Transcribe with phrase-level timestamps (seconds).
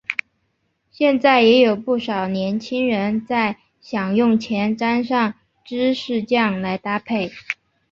[0.89, 7.29] 现在也有不少年轻人在享用前沾上芝士酱来搭配。